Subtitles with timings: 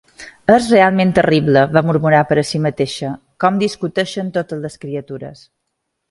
[0.51, 3.11] "És realment terrible", va murmurar per a si mateixa,
[3.45, 5.45] "com discuteixen totes les criatures".